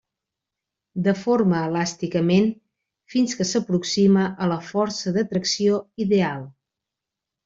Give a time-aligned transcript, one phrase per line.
[1.07, 2.47] Deforma elàsticament
[3.15, 5.77] fins que s'aproxima a la força de tracció
[6.07, 6.41] ideal.